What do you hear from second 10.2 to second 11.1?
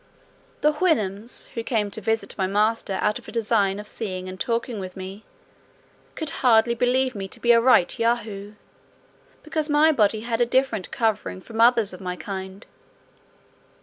had a different